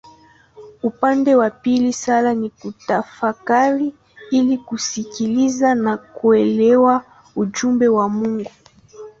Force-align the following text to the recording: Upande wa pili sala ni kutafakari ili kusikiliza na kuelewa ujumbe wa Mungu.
Upande 0.83 1.35
wa 1.35 1.49
pili 1.49 1.93
sala 1.93 2.33
ni 2.33 2.49
kutafakari 2.49 3.93
ili 4.31 4.57
kusikiliza 4.57 5.75
na 5.75 5.97
kuelewa 5.97 7.03
ujumbe 7.35 7.87
wa 7.87 8.09
Mungu. 8.09 8.49